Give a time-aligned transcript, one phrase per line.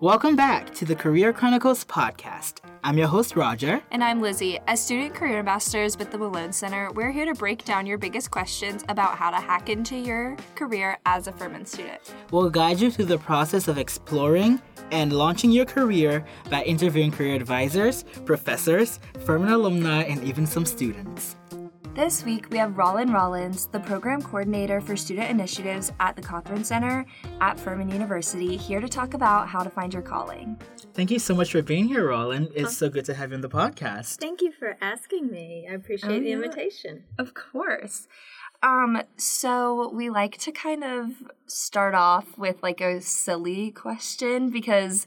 [0.00, 2.60] Welcome back to the Career Chronicles podcast.
[2.82, 3.82] I'm your host, Roger.
[3.90, 4.58] And I'm Lizzie.
[4.66, 8.30] As student career ambassadors with the Malone Center, we're here to break down your biggest
[8.30, 12.00] questions about how to hack into your career as a Furman student.
[12.30, 17.34] We'll guide you through the process of exploring and launching your career by interviewing career
[17.34, 21.36] advisors, professors, Furman alumni, and even some students.
[21.94, 26.64] This week, we have Rolyn Rollins, the program coordinator for student initiatives at the Cothran
[26.64, 27.04] Center
[27.40, 30.56] at Furman University, here to talk about how to find your calling.
[30.94, 32.50] Thank you so much for being here, Rolyn.
[32.54, 34.18] It's so good to have you on the podcast.
[34.18, 35.66] Thank you for asking me.
[35.70, 36.34] I appreciate Oh, the yeah.
[36.36, 37.04] invitation.
[37.18, 38.06] Of course.
[38.62, 41.10] Um, so we like to kind of
[41.46, 45.06] start off with like a silly question because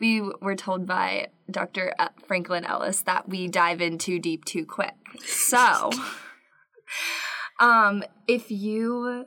[0.00, 1.94] we were told by Dr.
[2.00, 4.94] E- Franklin Ellis that we dive in too deep too quick.
[5.24, 5.90] So,
[7.60, 9.26] um, if you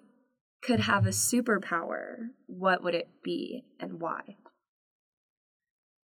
[0.61, 4.37] could have a superpower, what would it be and why?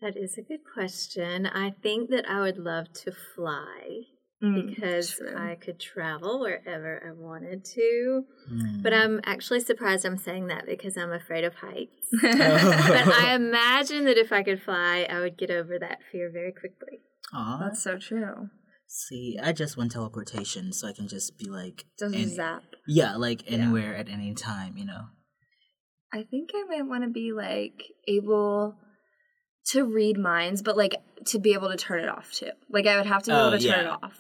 [0.02, 1.46] That is a good question.
[1.46, 4.04] I think that I would love to fly
[4.42, 5.36] because true.
[5.38, 8.24] I could travel wherever I wanted to.
[8.52, 8.82] Mm.
[8.84, 11.92] But I'm actually surprised I'm saying that because I'm afraid of heights.
[12.22, 16.52] But I imagine that if I could fly, I would get over that fear very
[16.54, 17.00] quickly.
[17.34, 17.60] Aw.
[17.64, 18.50] That's so true.
[18.88, 22.64] See, I just want teleportation so I can just be like, Does any- zap.
[22.88, 25.06] yeah, like anywhere at any time, you know.
[26.12, 28.78] I think I might want to be like able
[29.68, 30.96] to read minds, but like
[31.28, 32.50] to be able to turn it off too.
[32.72, 34.18] Like I would have to be Oh, able to turn it off,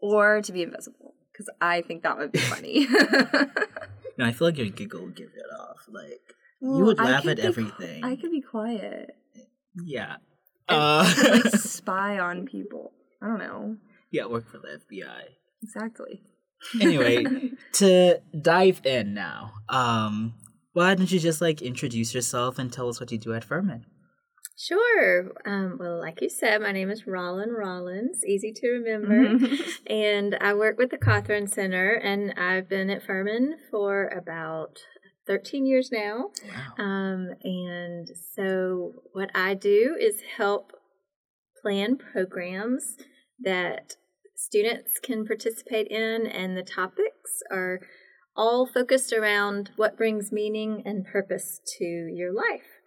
[0.00, 2.86] or to be invisible because I think that would be funny.
[4.18, 5.86] no, I feel like your giggle would give it off.
[5.88, 6.20] Like,
[6.60, 8.04] you would laugh at everything.
[8.04, 9.10] I could be quiet
[9.84, 10.16] yeah.
[10.68, 12.92] and Uh, like spy on people.
[13.22, 13.76] I don't know
[14.10, 15.22] yeah, work for the FBI.
[15.62, 16.22] exactly.
[16.80, 17.24] Anyway,
[17.74, 20.34] to dive in now, um,
[20.72, 23.84] why don't you just like introduce yourself and tell us what you do at Furman?
[24.58, 25.30] Sure.
[25.46, 28.24] Um, well, like you said, my name is Rolyn Rollins.
[28.26, 29.46] Easy to remember.
[29.86, 34.80] and I work with the Cothran Center, and I've been at Furman for about
[35.28, 36.30] 13 years now.
[36.44, 36.84] Wow.
[36.84, 40.72] Um, and so, what I do is help
[41.62, 42.96] plan programs
[43.38, 43.94] that
[44.34, 47.80] students can participate in, and the topics are
[48.34, 52.77] all focused around what brings meaning and purpose to your life.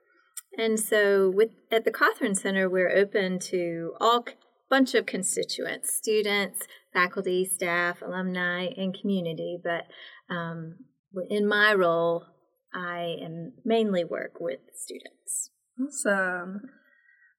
[0.57, 4.25] And so, with at the Cothran Center, we're open to all
[4.69, 6.61] bunch of constituents: students,
[6.93, 9.57] faculty, staff, alumni, and community.
[9.61, 9.85] But
[10.33, 10.77] um,
[11.29, 12.25] in my role,
[12.73, 15.51] I am mainly work with students.
[15.79, 16.61] Awesome.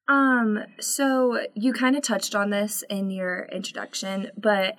[0.09, 4.75] Um, so you kind of touched on this in your introduction, but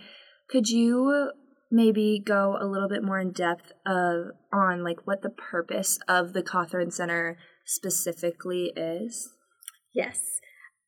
[0.50, 1.32] could you
[1.72, 6.34] maybe go a little bit more in depth of on like what the purpose of
[6.34, 9.30] the Cothran Center specifically is?
[9.94, 10.40] Yes.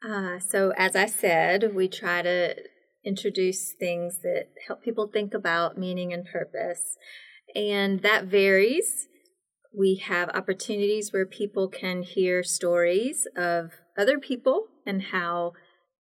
[0.03, 2.55] Uh, so, as I said, we try to
[3.03, 6.97] introduce things that help people think about meaning and purpose,
[7.55, 9.07] and that varies.
[9.77, 15.53] We have opportunities where people can hear stories of other people and how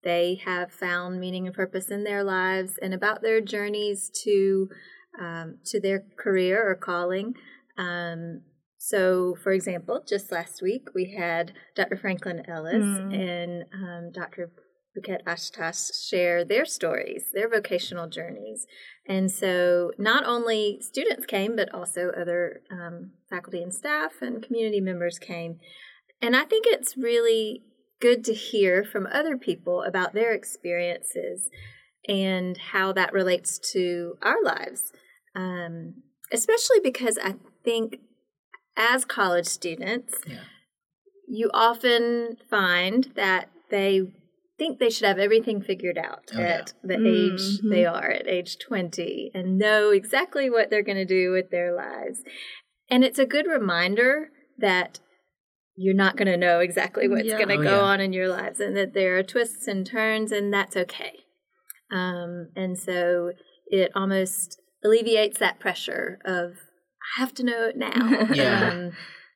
[0.03, 4.69] they have found meaning and purpose in their lives and about their journeys to
[5.19, 7.33] um, to their career or calling.
[7.77, 8.41] Um,
[8.87, 11.97] so, for example, just last week we had Dr.
[11.97, 13.13] Franklin Ellis Mm.
[13.13, 14.51] and um, Dr.
[14.95, 18.67] Buket Ashtas share their stories, their vocational journeys.
[19.07, 24.81] And so not only students came, but also other um, faculty and staff and community
[24.81, 25.57] members came.
[26.21, 27.63] And I think it's really
[27.99, 31.49] good to hear from other people about their experiences
[32.07, 34.91] and how that relates to our lives.
[35.35, 37.97] Um, especially because I think
[38.77, 40.43] as college students, Yeah.
[41.27, 44.11] you often find that they
[44.57, 46.47] think they should have everything figured out Oh, yeah.
[46.47, 47.69] at the age Mhm.
[47.69, 51.73] they are at age 20 and know exactly what they're going to do with their
[51.73, 52.23] lives.
[52.89, 54.99] And it's a good reminder that
[55.75, 57.37] you're not going to know exactly what's Yeah.
[57.37, 57.81] going to Oh, go yeah.
[57.81, 61.25] on in your lives and that there are twists and turns and that's okay.
[61.91, 63.33] Um, and so
[63.67, 66.61] it almost alleviates that pressure of I
[67.17, 68.27] have to know it now.
[68.33, 68.69] Yeah.
[68.69, 68.91] Um,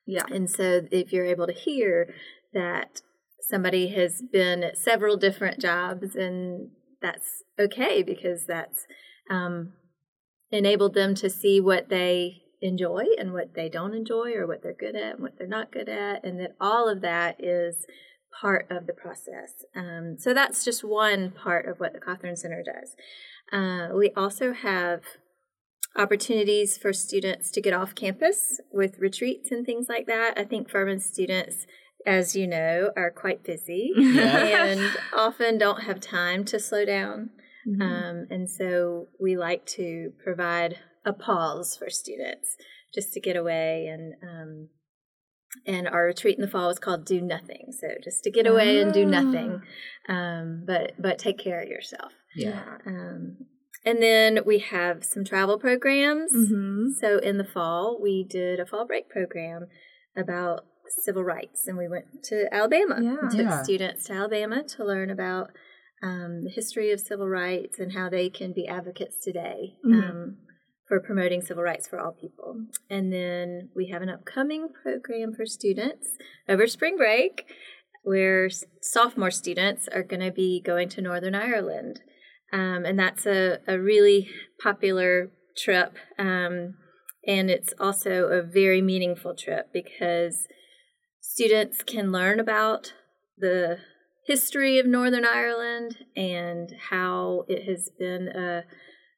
[0.05, 0.25] Yeah.
[0.31, 2.13] and so if you're able to hear
[2.53, 3.01] that
[3.41, 6.69] somebody has been at several different jobs and
[7.01, 8.85] that's okay because that's
[9.29, 9.73] um,
[10.51, 14.73] enabled them to see what they enjoy and what they don't enjoy or what they're
[14.73, 17.85] good at and what they're not good at and that all of that is
[18.41, 22.63] part of the process um, so that's just one part of what the cothran center
[22.63, 22.95] does
[23.51, 25.01] uh, we also have
[25.99, 30.33] opportunities for students to get off campus with retreats and things like that.
[30.37, 31.67] I think Furman students
[32.05, 34.63] as you know, are quite busy Yeah.
[34.65, 37.31] and often don't have time to slow down.
[37.67, 37.81] Mhm.
[37.81, 42.55] Um, and so we like to provide a pause for students
[42.93, 44.69] just to get away and um,
[45.65, 47.71] and our retreat in the fall was called Do Nothing.
[47.71, 49.61] So just to get away and do nothing,
[50.07, 52.13] um, but but take care of yourself.
[52.35, 52.77] Yeah.
[52.85, 53.37] Um,
[53.85, 56.31] and then we have some travel programs.
[56.33, 56.91] Mhm.
[56.99, 59.67] So in the fall, we did a fall break program
[60.15, 62.99] about civil rights, and we went to Alabama.
[63.01, 63.29] Yeah.
[63.29, 63.61] Took Yeah.
[63.63, 65.51] students to Alabama to learn about
[66.01, 70.09] um, the history of civil rights and how they can be advocates today Mhm.
[70.09, 70.37] um,
[70.87, 72.55] for promoting civil rights for all people.
[72.89, 76.17] And then we have an upcoming program for students
[76.47, 77.51] over spring break
[78.03, 78.49] where
[78.81, 82.01] sophomore students are going to be going to Northern Ireland.
[82.51, 84.29] Um, and that's a, a really
[84.61, 85.95] popular trip.
[86.17, 86.75] Um,
[87.27, 90.47] and it's also a very meaningful trip because
[91.21, 92.93] students can learn about
[93.37, 93.77] the
[94.25, 98.63] history of Northern Ireland and how it has been a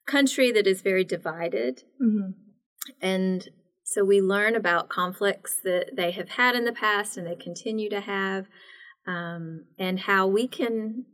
[0.06, 1.82] country that is very divided.
[2.00, 2.34] Mhm.
[3.00, 3.48] And
[3.84, 7.90] so we learn about conflicts that they have had in the past and they continue
[7.90, 8.46] to have,
[9.06, 11.04] um, and how we can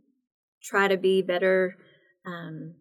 [0.62, 1.76] try to be better
[2.28, 2.75] um,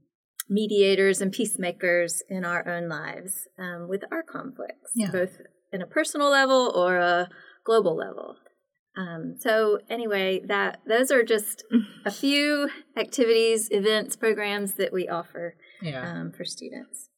[0.50, 5.12] mediators and peacemakers in our own lives um, with our conflicts, Yeah.
[5.12, 5.38] both
[5.72, 7.30] in a personal level or a
[7.66, 8.36] global level.
[8.96, 11.64] Um, so anyway, that those are just
[12.06, 16.02] a few activities, events, programs that we offer Yeah.
[16.10, 17.10] um, for students.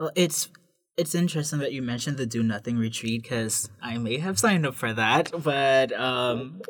[0.00, 0.48] Well, it's
[0.96, 4.74] it's interesting that you mentioned the do nothing retreat because I may have signed up
[4.74, 6.62] for that, but um,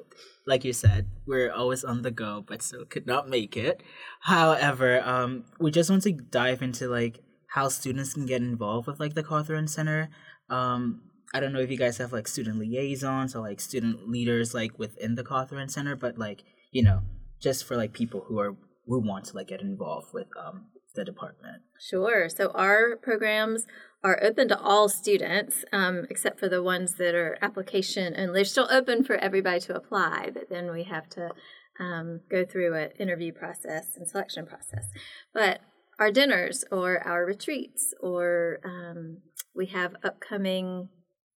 [0.47, 3.83] like you said, we're always on the go, but still could not make it.
[4.21, 9.01] However, um, we just want to dive into like how students can get involved with
[9.01, 10.09] like the Cothran Center.
[10.49, 11.03] Um,
[11.35, 14.79] I don't know if you guys have like student liaisons or like student leaders like
[14.79, 17.03] within the Cothran Center, but like you know,
[17.43, 18.57] just for like people who are
[18.87, 20.67] who want to like get involved with um
[20.97, 21.63] the department.
[21.79, 22.29] Sure.
[22.29, 23.67] So our programs
[24.03, 28.45] are open to all students, um, except for the ones that are application, and they're
[28.45, 30.31] still open for everybody to apply.
[30.33, 31.31] But then we have to
[31.79, 34.87] um, go through an interview process and selection process.
[35.35, 35.61] But
[35.99, 39.19] our dinners or our retreats, or um,
[39.55, 40.89] we have upcoming,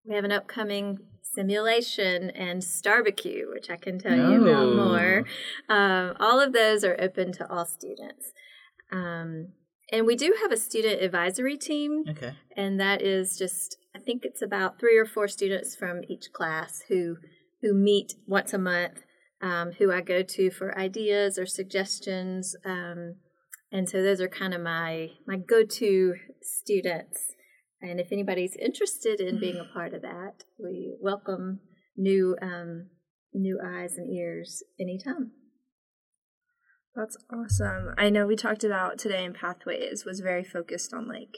[0.05, 4.75] we have an upcoming simulation and barbecue, which I can tell you about Oh.
[4.75, 5.23] more.
[5.69, 8.31] Um, all of those are open to all students.
[8.91, 9.53] Um,
[9.91, 12.33] and we do have a student advisory team, Okay.
[12.55, 16.83] and that is just I think it's about three or four students from each class
[16.89, 17.17] who
[17.61, 19.01] who meet once a month,
[19.41, 22.55] um, who I go to for ideas or suggestions.
[22.63, 23.15] Um,
[23.71, 27.35] and so those are kind of my my go to students.
[27.81, 31.61] And if anybody's interested in being a part of that, we welcome
[31.97, 32.87] new um,
[33.33, 35.31] new eyes and ears anytime.
[36.99, 37.93] That's awesome.
[37.97, 41.37] I know we talked about today in Pathways was very focused on like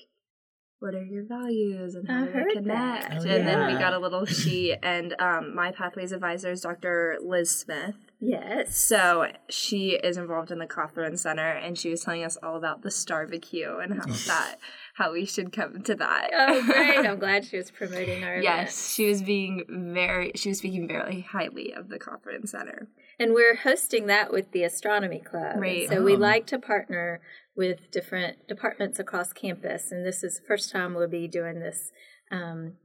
[0.80, 3.12] what are your values and how I do heard they connect.
[3.12, 7.20] Oh, and then we got a little sheet and um, my Pathways advisor is Dr.
[7.24, 7.94] Liz Smith.
[8.20, 8.76] Yes.
[8.76, 12.82] So she is involved in the Cothran Center and she was telling us all about
[12.82, 14.56] the Starbecue and how that
[14.96, 16.30] how we should come to that.
[16.34, 17.06] Oh, great!
[17.06, 18.94] I'm glad she was promoting our Yes, events.
[18.96, 22.88] she was being very she was speaking very highly of the Cothran Center.
[23.22, 25.58] And we're hosting that with the Astronomy Club.
[25.60, 25.88] Right.
[25.88, 26.18] So we Oh.
[26.18, 27.22] like to partner
[27.56, 31.92] with different departments across campus, and this is the first time we'll be doing this
[32.32, 32.78] um,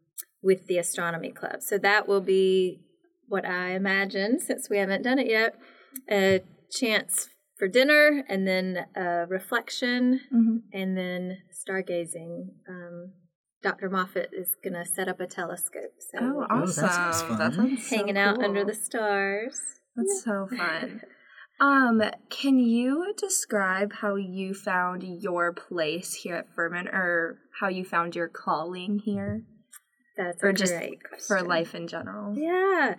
[0.43, 1.62] with the Astronomy Club.
[1.62, 2.83] So that will be
[3.28, 5.55] what I imagine, since we haven't done it yet,
[6.11, 10.57] a chance for dinner, and then a reflection, Mm-hmm.
[10.75, 12.49] and then stargazing.
[12.69, 13.12] Um,
[13.62, 13.88] Dr.
[13.88, 15.95] Moffat is going to set up a telescope.
[16.11, 16.83] So Oh, we'll awesome!
[16.85, 17.38] that sounds fun.
[17.38, 19.59] That sounds so hanging out under the stars.
[19.97, 21.03] That's so fun.
[21.59, 27.83] Um, can you describe how you found your place here at Furman or how you
[27.83, 29.43] found your calling here
[30.19, 30.75] That's or a just
[31.26, 32.37] for life in general?
[32.37, 32.97] Yeah.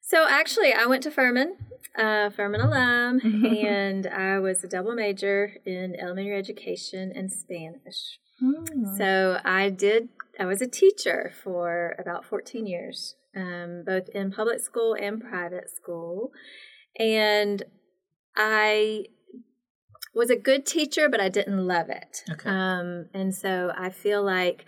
[0.00, 1.56] So actually, I went to Furman,
[1.96, 3.20] uh, Furman alum,
[3.60, 8.18] and I was a double major in elementary education and Spanish.
[8.40, 8.96] Hmm.
[8.96, 10.08] So I did.
[10.38, 15.70] I was a teacher for about 14 years, um, both in public school and private
[15.70, 16.32] school,
[16.98, 17.62] and
[18.34, 19.06] I
[20.14, 22.24] was a good teacher, but I didn't love it.
[22.30, 22.48] Okay.
[22.48, 24.64] Um, and so I feel like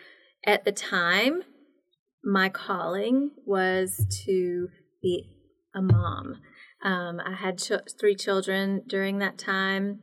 [0.46, 1.42] at the time,
[2.22, 4.68] my calling was to
[5.02, 5.30] be
[5.75, 6.40] a mom.
[6.82, 10.00] Um, I had ch- three children during that time,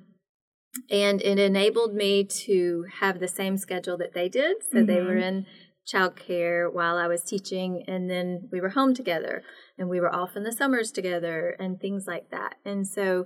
[0.89, 4.57] and it enabled me to have the same schedule that they did.
[4.71, 5.05] So they Mhm.
[5.05, 5.45] were in
[5.91, 9.43] childcare while I was teaching, and then we were home together,
[9.77, 12.55] and we were off in the summers together, and things like that.
[12.65, 13.25] And so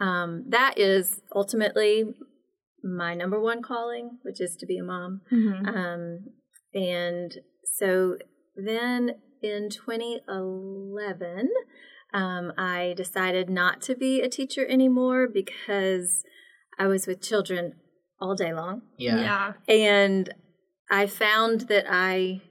[0.00, 2.04] um, that is ultimately
[2.82, 5.22] my number one calling, which is to be a mom.
[5.32, 5.66] Mm-hmm.
[5.66, 6.18] Um,
[6.74, 7.32] and
[7.64, 8.16] so
[8.56, 9.12] then
[9.42, 11.48] in 2011,
[12.14, 16.22] um, I decided not to be a teacher anymore because
[16.78, 17.74] I was with children
[18.20, 18.82] all day long.
[18.96, 19.54] Yeah.
[19.68, 20.32] And
[20.90, 22.42] I found that I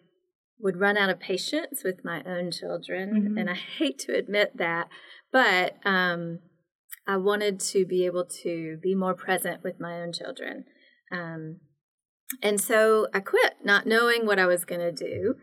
[0.59, 3.33] would run out of patience with my own children.
[3.33, 3.39] Mhm.
[3.39, 4.89] And I hate to admit that,
[5.31, 6.39] but um,
[7.05, 10.65] I wanted to be able to be more present with my own children.
[11.11, 11.59] Um,
[12.41, 15.35] and so I quit, not knowing what I was going to do.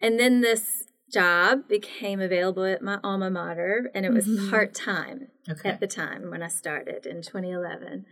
[0.00, 4.50] And then this job became available at my alma mater, and it was Mhm.
[4.50, 5.70] part time Okay.
[5.70, 8.04] at the time when I started in 2011.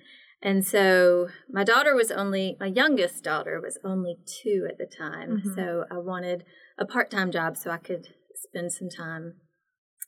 [0.42, 5.42] And so my daughter was only, my youngest daughter was only two at the time.
[5.42, 5.54] Mhm.
[5.54, 6.44] So I wanted
[6.78, 9.40] a part time job so I could spend some time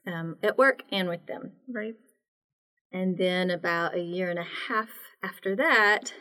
[0.06, 1.52] um, at work and with them.
[1.68, 1.94] Right.
[2.92, 4.90] And then about a year and a half
[5.22, 6.14] after that,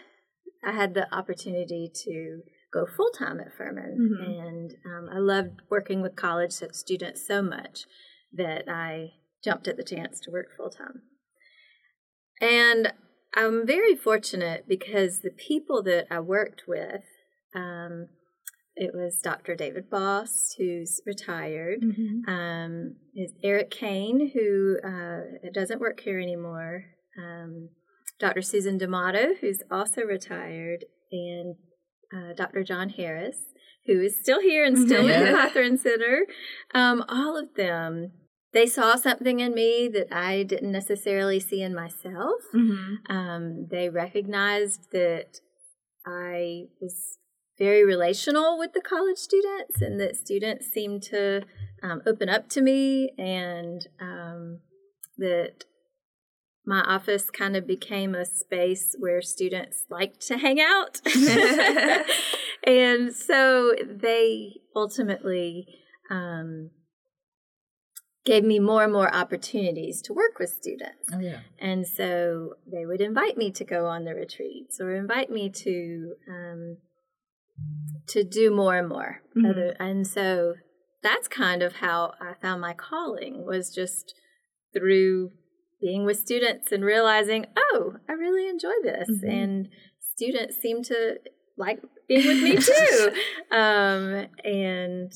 [0.64, 2.42] I had the opportunity to
[2.74, 3.98] go full time at Furman.
[3.98, 4.48] Mhm.
[4.48, 7.86] And um, I loved working with college students so much
[8.34, 9.12] that I
[9.44, 11.04] jumped at the chance to work full time.
[12.42, 12.94] And
[13.38, 17.04] I'm very fortunate because the people that I worked with,
[17.56, 18.08] um,
[18.76, 19.56] it was Dr.
[19.56, 21.82] David Boss, who's retired.
[21.82, 22.30] Mm-hmm.
[22.30, 26.86] Um, is Eric Kane, who uh, doesn't work here anymore.
[27.18, 27.70] Um,
[28.20, 28.42] Dr.
[28.42, 31.56] Susan D'Amato, who's also retired, and
[32.12, 32.64] uh, Dr.
[32.64, 33.38] John Harris,
[33.86, 35.50] who is still here and still in the Yeah.
[35.50, 36.26] Cothran Center.
[36.74, 38.14] Um, all of them,
[38.54, 42.42] they saw something in me that I didn't necessarily see in myself.
[42.54, 43.12] Mm-hmm.
[43.12, 45.42] Um, they recognized that
[46.06, 47.18] I was
[47.58, 51.44] very relational with the college students, and that students seemed to
[51.84, 54.60] um, open up to me, and um,
[55.18, 55.66] that
[56.66, 61.02] my office kind of became a space where students liked to hang out.
[62.68, 65.66] and so they ultimately
[66.12, 66.70] um,
[68.28, 71.08] gave me more and more opportunities to work with students.
[71.14, 71.40] Oh yeah.
[71.60, 76.14] And so they would invite me to go on the retreats or invite me to
[76.30, 76.78] um,
[78.08, 79.22] to do more and more.
[79.36, 79.50] Mhm.
[79.50, 80.56] Other, and so
[81.02, 84.14] that's kind of how I found my calling was just
[84.74, 85.32] through
[85.80, 89.30] being with students and realizing, oh, I really enjoy this, Mhm.
[89.42, 89.70] and
[90.16, 91.20] students seem to
[91.56, 91.80] like
[92.10, 93.12] being with me too.
[93.52, 95.12] um, and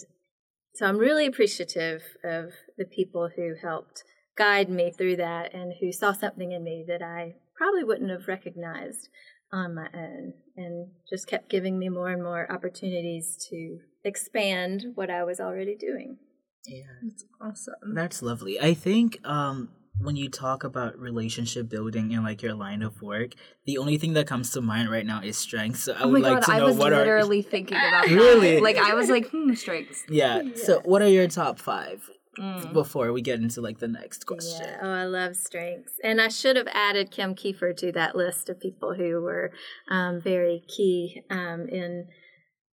[0.73, 4.03] so I'm really appreciative of the people who helped
[4.35, 8.27] guide me through that and who saw something in me that I probably wouldn't have
[8.27, 9.09] recognized
[9.53, 15.11] on my own and just kept giving me more and more opportunities to expand what
[15.11, 16.17] I was already doing.
[16.65, 16.83] Yeah.
[17.03, 17.93] That's awesome.
[17.93, 18.59] That's lovely.
[18.59, 19.69] I think um
[19.99, 23.33] when you talk about relationship building in like your line of work,
[23.65, 25.79] the only thing that comes to mind right now is strength.
[25.79, 27.77] So I oh would my like god, to I know was what are literally thinking
[27.77, 28.11] about that.
[28.15, 28.59] Really?
[28.59, 30.03] Like I was like, hmm, strengths.
[30.09, 30.41] Yeah.
[30.55, 32.09] So what are your top five
[32.39, 32.71] Mm.
[32.71, 34.61] before we get into like the next question?
[34.65, 34.79] Yeah.
[34.81, 35.93] Oh, I love strengths.
[36.01, 39.51] And I should have added Kim Kiefer to that list of people who were
[39.89, 42.07] um, very key um, in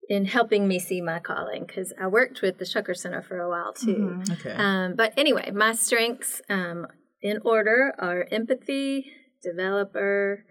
[0.09, 3.51] in helping me see my calling because I worked with the Shucker Center for a
[3.51, 4.21] while too.
[4.25, 4.31] Mhm.
[4.39, 4.55] Okay.
[4.57, 6.87] Um, but anyway, my strengths um,
[7.21, 9.13] in order are empathy,
[9.43, 10.45] developer,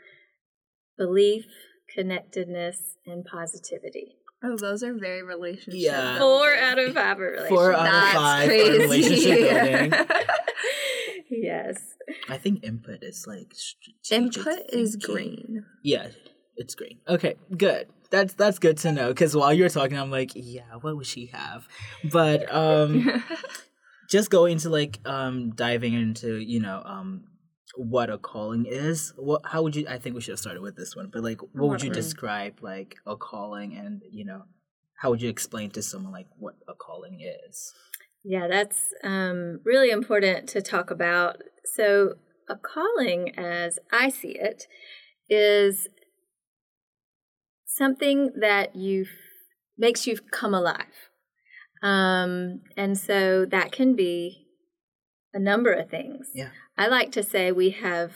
[0.97, 1.45] belief,
[1.93, 4.17] connectedness, and positivity.
[4.43, 5.81] Oh, those are very relationship.
[5.81, 6.19] Yeah.
[6.19, 7.49] Four out of five are relationships.
[7.49, 8.79] Four out of That's five for crazy.
[8.79, 10.07] relationship building.
[11.29, 11.79] yes.
[12.29, 15.65] I think input is like strategic Input is green.
[15.83, 16.07] Yeah,
[16.55, 16.99] it's green.
[17.07, 17.87] Okay, good.
[18.11, 21.27] That's that's good to know because while you're talking, I'm like, yeah, what would she
[21.27, 21.67] have?
[22.09, 23.23] But um,
[24.09, 27.23] just going into like um diving into you know um
[27.77, 29.13] what a calling is.
[29.15, 29.85] What how would you?
[29.87, 31.09] I think we should have started with this one.
[31.11, 34.43] But like, what would you describe like a calling, and you know,
[34.95, 37.73] how would you explain to someone like what a calling is?
[38.23, 41.37] Yeah, that's um, really important to talk about.
[41.75, 42.15] So,
[42.49, 44.65] a calling, as I see it,
[45.29, 45.87] is
[47.65, 49.05] something that you
[49.77, 51.11] makes you come alive,
[51.83, 54.47] um, and so that can be
[55.31, 56.31] a number of things.
[56.33, 56.49] Yeah.
[56.77, 58.11] I like to say we have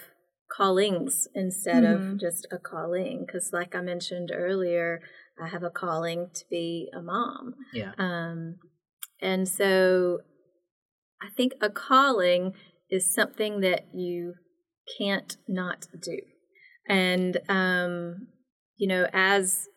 [0.51, 2.13] callings instead Mhm.
[2.13, 5.01] of just a calling, because, like I mentioned earlier,
[5.39, 7.56] I have a calling to be a mom.
[7.74, 7.94] Yeah.
[7.98, 8.60] Um,
[9.22, 10.22] and so
[11.22, 12.53] I think a calling
[12.89, 14.36] is something that you
[14.98, 16.20] can't not do.
[16.88, 18.27] And, um,
[18.75, 19.68] you know, as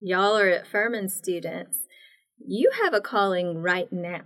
[0.00, 1.78] y'all are at Furman students,
[2.38, 4.22] you have a calling right now.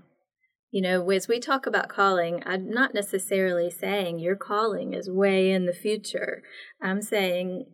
[0.76, 5.50] You know, as we talk about calling, I'm not necessarily saying your calling is way
[5.50, 6.42] in the future.
[6.82, 7.64] I'm saying,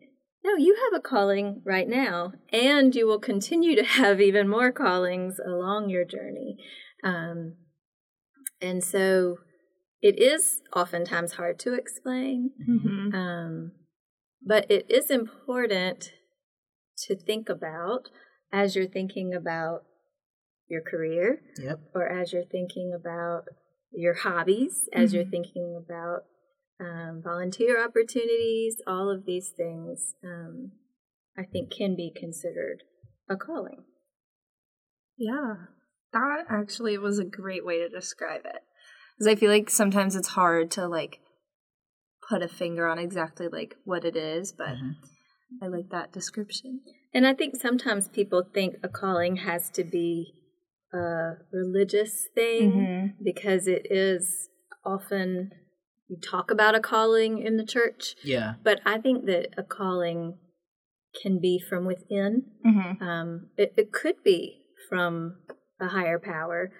[0.44, 4.70] no, you have a calling right now, and you will continue to have even more
[4.70, 6.58] callings along your journey.
[7.02, 7.56] Um,
[8.60, 9.38] and so
[10.00, 13.16] it is oftentimes hard to explain, Mm-hmm.
[13.16, 13.72] um,
[14.46, 16.12] but it is important
[16.98, 18.10] to think about
[18.52, 19.82] as you're thinking about
[20.72, 21.78] your career Yep.
[21.94, 23.44] or as you're thinking about
[23.92, 25.30] your hobbies, as you're Mhm.
[25.30, 26.24] thinking about
[26.80, 30.72] um, volunteer opportunities, all of these things, um,
[31.36, 32.82] I think can be considered
[33.28, 33.84] a calling.
[35.16, 35.66] Yeah,
[36.12, 38.62] that actually was a great way to describe it.
[39.14, 41.20] Because I feel like sometimes it's hard to like
[42.28, 44.96] put a finger on exactly like what it is, but Mhm.
[45.60, 46.80] I like that description.
[47.14, 50.34] And I think sometimes people think a calling has to be
[50.92, 53.24] a religious thing Mm-hmm.
[53.24, 54.48] because it is
[54.84, 55.50] often
[56.08, 58.54] you talk about a calling in the church, Yeah.
[58.62, 60.38] but I think that a calling
[61.22, 62.44] can be from within.
[62.66, 63.02] Mm-hmm.
[63.02, 65.36] Um, it, it could be from
[65.80, 66.70] a higher power,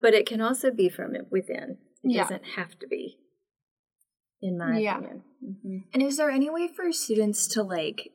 [0.00, 1.78] but it can also be from within.
[2.04, 2.22] It Yeah.
[2.22, 3.16] doesn't have to be,
[4.40, 4.98] in my Yeah.
[4.98, 5.22] opinion.
[5.40, 8.10] hmm And is there any way for students to like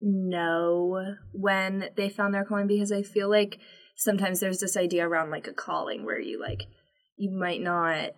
[0.00, 2.66] know when they found their calling?
[2.66, 3.58] Because I feel like
[4.02, 6.62] sometimes there's this idea around like a calling where you like
[7.16, 8.10] you might not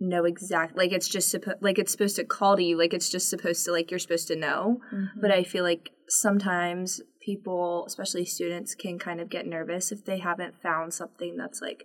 [0.00, 3.08] know exact like it's just supposed like it's supposed to call to you like it's
[3.08, 4.80] just supposed to like you're supposed to know
[5.20, 10.18] but i feel like sometimes people especially students can kind of get nervous if they
[10.18, 11.84] haven't found something that's like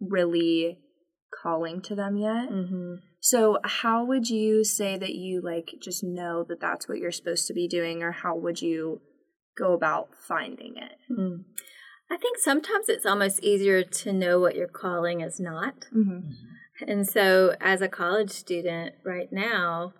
[0.00, 0.78] really
[1.42, 6.44] calling to them yet hmm so, how would you say that you like just know
[6.48, 9.00] that that's what you're supposed to be doing, or how would you
[9.56, 10.92] go about finding it?
[11.10, 11.44] Mm.
[12.10, 15.86] I think sometimes it's almost easier to know what your calling is not.
[15.94, 16.30] Mm-hmm.
[16.86, 19.94] And so, as a college student right now,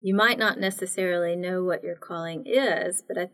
[0.00, 3.28] you might not necessarily know what your calling is, but I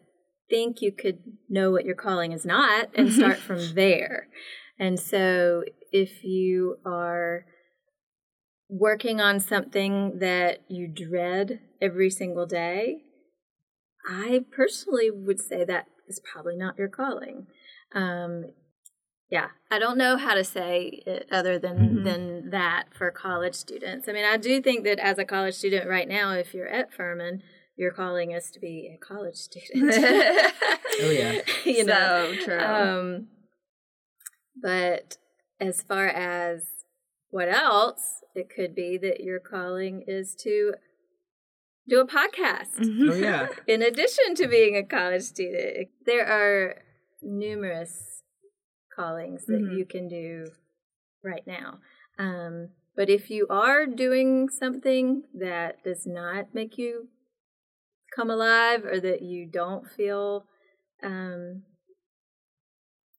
[0.51, 4.29] think you could know what your calling is not and start from there.
[4.79, 7.45] And so, if you are
[8.69, 13.03] working on something that you dread every single day,
[14.09, 17.47] I personally would say that is probably not your calling.
[17.95, 18.47] Um,
[19.31, 22.05] yeah, I don't know how to say it other than Mhm.
[22.05, 24.09] than that for college students.
[24.09, 26.93] I mean, I do think that as a college student right now, if you're at
[26.93, 27.43] Furman,
[27.77, 29.95] you're calling us to be a college student.
[31.01, 31.43] Oh, yeah.
[31.65, 32.33] you know.
[32.41, 32.59] So true.
[32.61, 33.29] Um,
[34.61, 35.17] but
[35.61, 36.65] as far as
[37.31, 40.75] what else, it could be that your calling is to
[41.89, 43.49] do a podcast Oh yeah.
[43.69, 45.89] in addition to being a college student.
[46.05, 46.83] There are
[47.23, 48.23] numerous
[48.95, 49.77] callings that Mhm.
[49.77, 50.47] you can do
[51.23, 51.81] right now.
[52.19, 57.09] Um, but if you are doing something that does not make you
[58.15, 60.47] come alive or that you don't feel
[61.03, 61.63] um,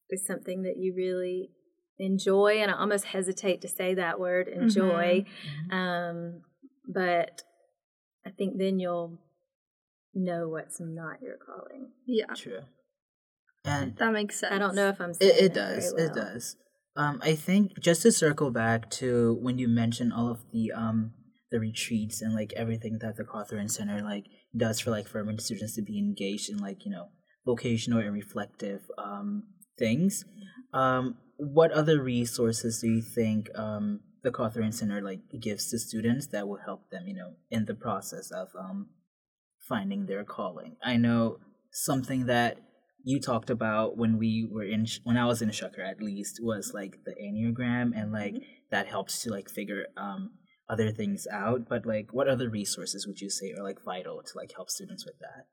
[0.10, 1.52] is something that you really
[1.98, 5.26] enjoy, and I almost hesitate to say that word, enjoy.
[5.70, 6.42] Um,
[6.88, 7.44] but
[8.26, 9.20] I think then you'll
[10.14, 11.92] know what's not your calling.
[12.06, 12.62] yeah, True.
[13.66, 14.54] And that makes sense.
[14.54, 15.94] I don't know if I'm saying It, it that very does.
[15.96, 16.06] well.
[16.06, 16.56] It does.
[16.96, 21.14] Um, I think just to circle back to when you mentioned all of the um
[21.52, 25.76] the retreats and like everything that the Cothran Center like does for like Furman students
[25.76, 27.10] to be engaged in like you know
[27.46, 29.44] vocational and reflective um
[29.78, 30.26] things.
[30.74, 36.28] Um, what other resources do you think um the Cothran Center like gives to students
[36.28, 38.90] that will help them you know in the process of um
[39.68, 40.76] finding their calling?
[40.84, 41.38] I know
[41.72, 42.58] something that
[43.04, 46.72] you talked about when we were in when I was in Shucker at least was
[46.74, 48.36] like the enneagram and like
[48.72, 50.32] that helps to like figure um
[50.70, 51.68] other things out.
[51.68, 55.06] But like, what other resources would you say are like vital to like help students
[55.06, 55.48] with that?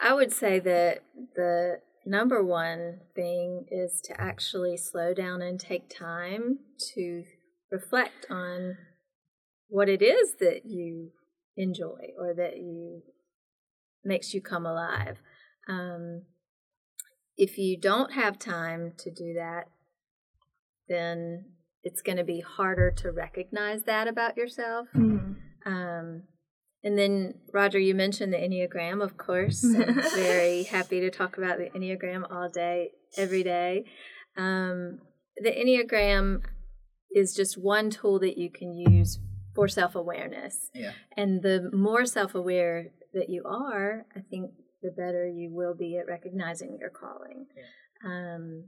[0.00, 1.00] I would say that
[1.34, 6.58] the number one thing is to actually slow down and take time
[6.94, 7.24] to
[7.70, 8.76] reflect on
[9.68, 11.10] what it is that you
[11.56, 13.02] enjoy or that you
[14.04, 15.18] makes you come alive.
[15.68, 16.22] Um,
[17.36, 19.64] if you don't have time to do that,
[20.88, 21.46] then
[21.82, 24.88] it's going to be harder to recognize that about yourself.
[24.94, 25.36] Mhm.
[25.64, 26.22] Um,
[26.84, 29.64] and then, Roger, you mentioned the Enneagram, of course.
[29.76, 33.84] I'm very happy to talk about the Enneagram all day, every day.
[34.36, 35.00] Um,
[35.36, 36.42] the Enneagram
[37.12, 39.18] is just one tool that you can use
[39.54, 40.70] for self awareness.
[40.74, 40.92] Yeah.
[41.16, 44.50] And the more self aware that you are, I think
[44.82, 47.46] the better you will be at recognizing your calling.
[48.04, 48.64] Um,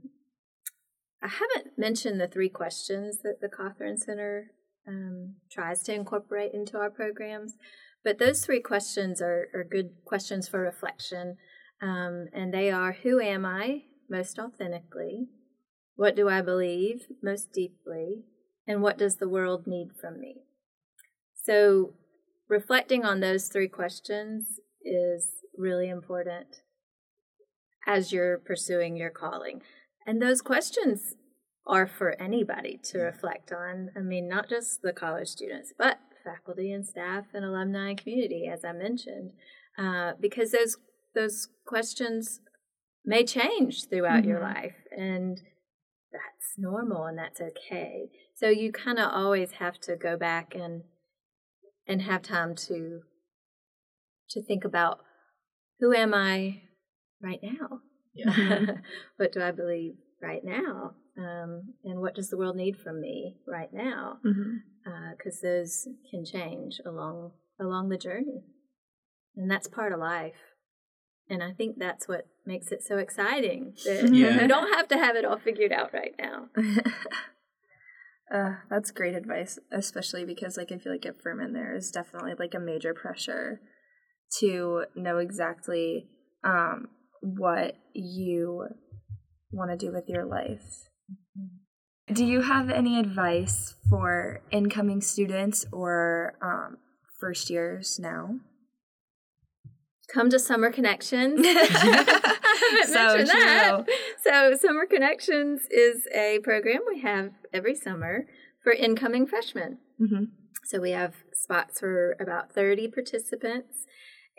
[1.21, 4.51] I haven't mentioned the three questions that the Cothran Center
[4.87, 7.53] um, tries to incorporate into our programs,
[8.03, 11.37] but those three questions are, are good questions for reflection.
[11.81, 15.27] Um, and they are Who am I most authentically?
[15.95, 18.23] What do I believe most deeply?
[18.67, 20.43] And what does the world need from me?
[21.43, 21.93] So,
[22.49, 26.61] reflecting on those three questions is really important
[27.87, 29.61] as you're pursuing your calling.
[30.05, 31.15] And those questions
[31.67, 33.91] are for anybody to reflect on.
[33.95, 38.49] I mean, not just the college students, but faculty and staff and alumni and community,
[38.51, 39.31] as I mentioned,
[39.77, 40.77] uh, because those
[41.13, 42.41] those questions
[43.05, 44.29] may change throughout mm-hmm.
[44.29, 45.41] your life, and
[46.11, 48.09] that's normal and that's okay.
[48.35, 50.83] So you kind of always have to go back and
[51.87, 53.01] and have time to
[54.29, 54.99] to think about
[55.79, 56.61] who am I
[57.21, 57.79] right now?
[58.13, 58.65] Yeah.
[59.17, 60.93] what do I believe right now?
[61.17, 64.17] Um, and what does the world need from me right now?
[64.23, 65.47] Because mm-hmm.
[65.47, 68.43] uh, those can change along along the journey,
[69.35, 70.33] and that's part of life.
[71.29, 73.73] And I think that's what makes it so exciting.
[73.85, 74.41] That yeah.
[74.41, 76.49] You don't have to have it all figured out right now.
[78.33, 82.33] uh, that's great advice, especially because like I feel like at Furman there is definitely
[82.37, 83.61] like a major pressure
[84.39, 86.07] to know exactly
[86.43, 86.89] um,
[87.21, 88.67] what you
[89.51, 90.89] want to do with your life.
[92.13, 96.77] Do you have any advice for incoming students or um,
[97.19, 98.35] first years now?
[100.13, 101.45] Come to Summer Connections.
[102.85, 103.85] So mentioned that.
[104.23, 108.25] So, Summer Connections is a program we have every summer
[108.63, 109.79] for incoming freshmen.
[110.01, 110.25] Mm-hmm.
[110.63, 113.85] So, we have spots for about 30 participants,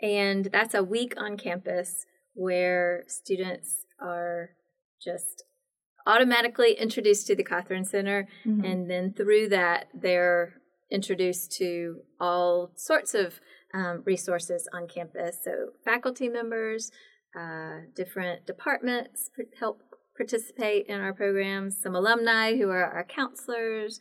[0.01, 4.51] and that's a week on campus where students are
[5.03, 5.43] just
[6.05, 8.63] automatically introduced to the Cothran Center, mm-hmm.
[8.63, 10.53] and then through that, they're
[10.91, 13.39] introduced to all sorts of
[13.73, 15.37] um, resources on campus.
[15.43, 16.91] So, faculty members,
[17.37, 19.29] uh, different departments
[19.59, 19.81] help
[20.15, 23.99] participate in our programs, some alumni who are our counselors,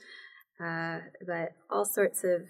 [0.64, 2.42] uh, but all sorts of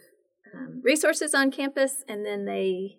[0.55, 2.99] um, resources on campus, and then they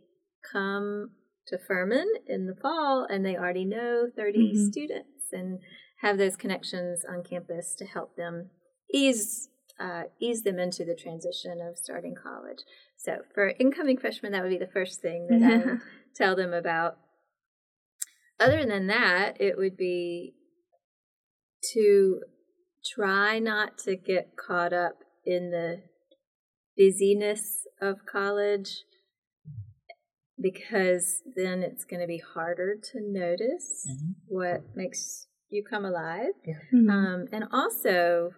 [0.51, 1.11] come
[1.47, 4.65] to Furman in the fall and they already know 30 mm-hmm.
[4.67, 5.59] students and
[6.01, 8.49] have those connections on campus to help them
[8.93, 12.59] ease uh, ease them into the transition of starting college.
[12.97, 15.81] So for incoming freshmen, that would be the first thing that I would
[16.15, 16.97] tell them about.
[18.39, 20.33] Other than that, it would be
[21.73, 22.21] to
[22.95, 24.95] try not to get caught up
[25.25, 25.81] in the
[26.75, 28.83] busyness of college
[30.39, 34.11] because then it's going to be harder to notice mm-hmm.
[34.27, 36.33] what makes you come alive.
[36.45, 36.55] Yeah.
[36.73, 36.89] Mm-hmm.
[36.89, 38.31] Um, and also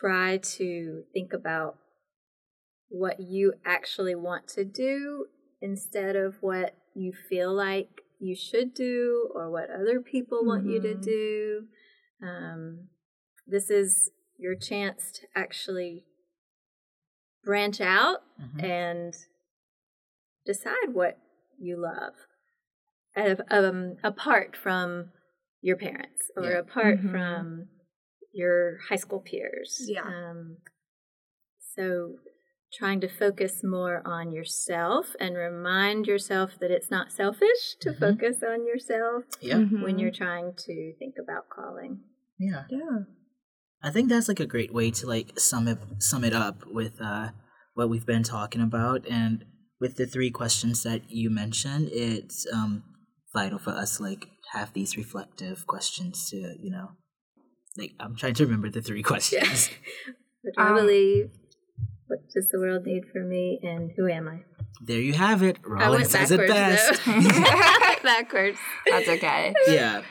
[0.00, 1.76] try to think about
[2.88, 5.26] what you actually want to do
[5.60, 10.48] instead of what you feel like you should do or what other people mm-hmm.
[10.48, 11.02] want you to mm-hmm.
[11.02, 11.62] do.
[12.22, 12.88] Um,
[13.46, 16.04] this is your chance to actually
[17.44, 18.64] branch out mm-hmm.
[18.64, 19.14] and
[20.48, 21.18] decide what
[21.58, 22.14] you love
[23.50, 25.10] um, apart from
[25.60, 26.58] your parents or yeah.
[26.58, 27.10] apart mm-hmm.
[27.10, 27.68] from
[28.32, 29.84] your high school peers.
[29.86, 30.02] Yeah.
[30.02, 30.56] Um,
[31.74, 32.14] so
[32.72, 38.00] trying to focus more on yourself and remind yourself that it's not selfish to mm-hmm.
[38.00, 39.56] focus on yourself yeah.
[39.56, 39.82] Mm-hmm.
[39.82, 42.00] when you're trying to think about calling.
[42.38, 42.64] Yeah.
[42.70, 43.00] Yeah.
[43.82, 47.00] I think that's like a great way to like sum it sum it up with
[47.00, 47.28] uh
[47.74, 49.44] what we've been talking about and
[49.80, 52.82] with the three questions that you mentioned, it's um,
[53.32, 56.90] vital for us like have these reflective questions to you know,
[57.76, 59.70] like I'm trying to remember the three questions.
[60.42, 61.30] what do I um, believe?
[62.06, 63.60] What does the world need from me?
[63.62, 64.40] And who am I?
[64.80, 65.60] There you have it.
[65.62, 67.04] Rolyn says it best.
[68.02, 68.58] backwards.
[68.88, 69.52] That's okay.
[69.66, 70.02] Yeah,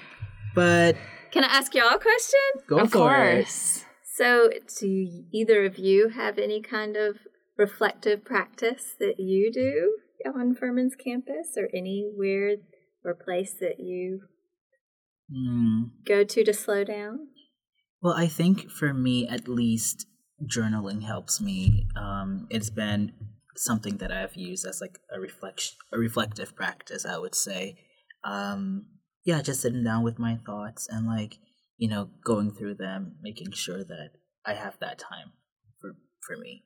[0.53, 0.95] but
[1.31, 2.39] can I ask y'all a question?
[2.67, 3.77] Go of for course.
[3.77, 3.83] it.
[4.15, 4.49] So,
[4.79, 7.17] do either of you have any kind of
[7.57, 12.57] reflective practice that you do on Furman's campus or anywhere
[13.03, 14.21] or place that you
[15.31, 15.89] mm.
[16.05, 17.27] go to to slow down?
[18.01, 20.05] Well, I think for me, at least,
[20.45, 21.87] journaling helps me.
[21.95, 23.13] Um, it's been
[23.55, 27.05] something that I've used as like a reflection, a reflective practice.
[27.05, 27.77] I would say,
[28.23, 28.85] um,
[29.25, 31.39] yeah, just sitting down with my thoughts and like
[31.77, 34.11] you know going through them, making sure that
[34.45, 35.31] I have that time
[35.81, 36.63] for for me.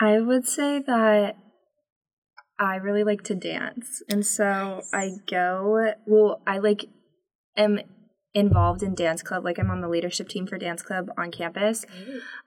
[0.00, 1.36] I would say that
[2.58, 4.02] I really like to dance.
[4.08, 6.86] And so I go, well, I like
[7.56, 7.80] am
[8.34, 11.86] involved in dance club like i'm on the leadership team for dance club on campus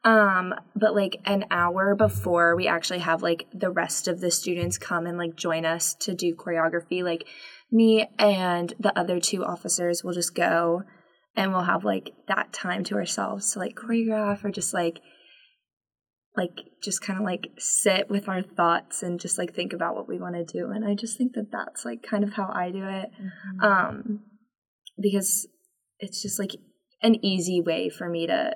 [0.03, 4.77] um but like an hour before we actually have like the rest of the students
[4.77, 7.25] come and like join us to do choreography like
[7.71, 10.83] me and the other two officers will just go
[11.37, 14.99] and we'll have like that time to ourselves to like choreograph or just like
[16.37, 20.07] like just kind of like sit with our thoughts and just like think about what
[20.07, 22.71] we want to do and i just think that that's like kind of how i
[22.71, 23.09] do it.
[23.19, 23.63] Mm-hmm.
[23.63, 24.19] um
[25.01, 25.47] because
[25.99, 26.51] it's just like
[27.01, 28.53] an easy way for me to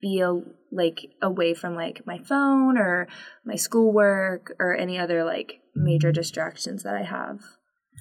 [0.00, 0.32] be a,
[0.70, 3.08] like away from like my phone or
[3.44, 7.40] my schoolwork or any other like major distractions that I have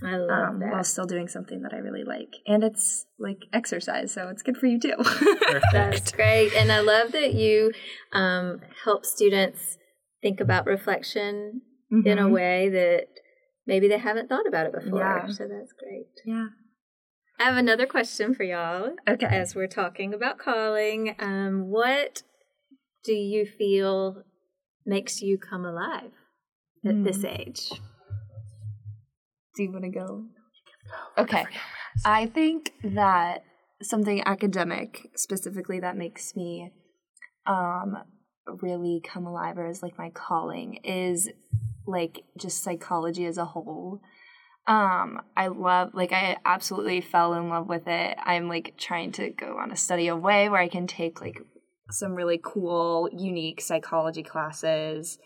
[0.03, 0.71] I love um, that.
[0.71, 2.33] while still doing something that I really like.
[2.45, 4.95] And it's like exercise, so it's good for you too.
[5.71, 6.53] That's great.
[6.53, 7.71] And I love that you
[8.13, 9.77] um, help students
[10.21, 12.31] think about reflection in a Mhm.
[12.31, 13.07] way that
[13.65, 14.99] maybe they haven't thought about it before.
[14.99, 15.27] Yeah.
[15.27, 16.07] So that's great.
[16.25, 16.47] Yeah.
[17.39, 19.25] I have another question for y'all Okay.
[19.27, 21.15] as we're talking about calling.
[21.19, 22.23] Um, what
[23.03, 24.23] do you feel
[24.86, 26.12] makes you come alive
[26.86, 27.27] at this Hmm.
[27.27, 27.71] age?
[29.58, 30.26] Do you want to go?
[31.17, 31.46] Okay.
[32.06, 33.43] I think that
[33.82, 36.72] something academic specifically that makes me
[37.48, 37.98] um
[38.62, 41.30] really come alive or is like my calling is
[41.88, 44.00] like just psychology as a whole.
[44.67, 48.15] Um I love like I absolutely fell in love with it.
[48.24, 51.41] I'm like trying to go on a study away where I can take like
[51.89, 55.17] some really cool unique psychology classes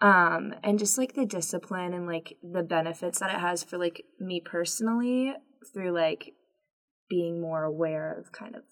[0.00, 4.04] um and just like the discipline and like the benefits that it has for like
[4.18, 5.32] me personally
[5.72, 6.34] through like
[7.08, 8.62] being more aware of kind of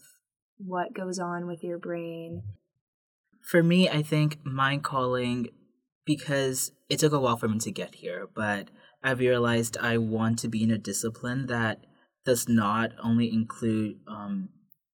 [0.58, 2.42] what goes on with your brain.
[3.42, 5.48] For me, I think mind calling
[6.04, 8.68] because it took a while for me to get here, but
[9.02, 11.84] I've realized I want to be in a discipline that
[12.24, 14.48] does not only include um,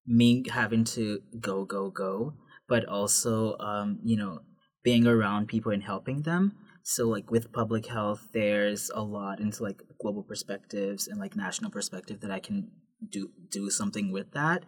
[0.06, 2.34] me having to go, go, go,
[2.68, 4.40] but also, um, you know,
[4.82, 6.52] being around people and helping them.
[6.82, 11.70] So, like with public health, there's a lot into like global perspectives and like national
[11.70, 12.70] perspective that I can
[13.10, 14.64] do do something with that.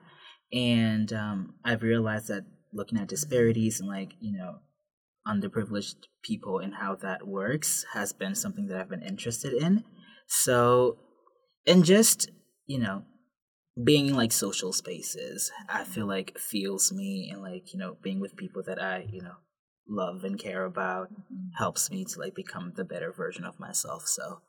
[0.52, 4.60] And um, I've realized that looking at disparities and like you know
[5.26, 9.84] underprivileged people and how that works has been something that I've been interested in.
[10.26, 10.98] So,
[11.66, 12.30] and just,
[12.66, 13.04] you know,
[13.82, 18.20] being in like social spaces, I feel like feels me and like, you know, being
[18.20, 19.34] with people that I, you know,
[19.90, 21.50] love and care about mm-hmm.
[21.58, 24.06] helps me to like become the better version of myself.
[24.06, 24.40] So,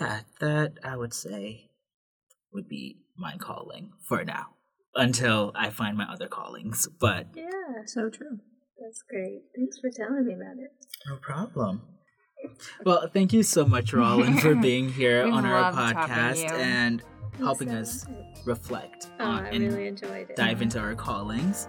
[0.00, 1.70] yeah, that I would say
[2.52, 4.46] would be my calling for now
[4.94, 6.88] until I find my other callings.
[7.00, 8.38] But Yeah, so true
[8.80, 9.42] that's great.
[9.56, 10.72] Thanks for telling me about it.
[11.08, 11.82] No problem.
[12.84, 17.02] Well, thank you so much, Rolyn, for being here on our podcast and
[17.38, 18.04] helping so us
[18.44, 20.36] reflect Oh, on I and really enjoyed it.
[20.36, 21.68] dive into our callings.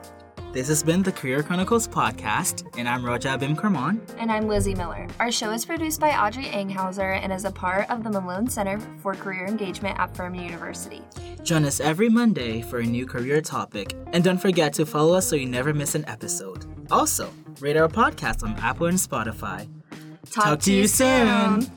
[0.55, 4.01] This has been the Career Chronicles podcast, and I'm Roja Bim Kerman.
[4.17, 7.89] and i'm lizzie miller our show is produced by audrey anghauser and is a part
[7.89, 11.01] of the malone center for career engagement at furman university
[11.43, 15.27] Join us every Monday for a new career topic, and don't forget to follow us
[15.27, 16.65] so you never miss an episode.
[16.89, 19.69] Also, rate our podcast on Apple and Spotify.
[20.31, 21.69] Talk to you soon.